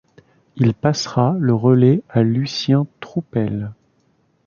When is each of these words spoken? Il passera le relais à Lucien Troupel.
Il 0.55 0.73
passera 0.73 1.35
le 1.37 1.53
relais 1.53 2.01
à 2.09 2.23
Lucien 2.23 2.87
Troupel. 3.01 3.71